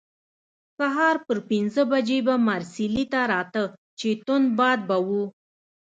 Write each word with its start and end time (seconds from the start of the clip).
سهار 0.77 1.15
پر 1.25 1.37
پنځه 1.49 1.83
بجې 1.91 2.19
به 2.27 2.35
مارسیلي 2.47 3.05
ته 3.13 3.19
راته، 3.31 3.63
چې 3.99 4.09
توند 4.25 4.47
باد 4.57 4.79
به 4.89 4.97
وو. 5.07 5.23